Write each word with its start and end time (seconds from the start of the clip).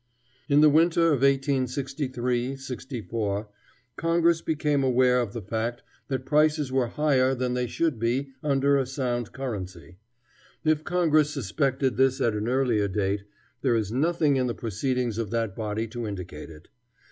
In 0.49 0.61
the 0.61 0.67
winter 0.71 1.09
of 1.13 1.21
1863 1.21 2.55
64 2.55 3.47
Congress 3.97 4.41
became 4.41 4.83
aware 4.83 5.21
of 5.21 5.33
the 5.33 5.43
fact 5.43 5.83
that 6.07 6.25
prices 6.25 6.71
were 6.71 6.87
higher 6.87 7.35
than 7.35 7.53
they 7.53 7.67
should 7.67 7.99
be 7.99 8.31
under 8.41 8.77
a 8.77 8.87
sound 8.87 9.31
currency. 9.31 9.99
If 10.63 10.83
Congress 10.83 11.29
suspected 11.29 11.97
this 11.97 12.19
at 12.19 12.35
any 12.35 12.47
earlier 12.49 12.87
date, 12.87 13.25
there 13.61 13.75
is 13.75 13.91
nothing 13.91 14.37
in 14.37 14.47
the 14.47 14.55
proceedings 14.55 15.19
of 15.19 15.29
that 15.29 15.55
body 15.55 15.85
to 15.89 16.07
indicate 16.07 16.49
it. 16.49 16.69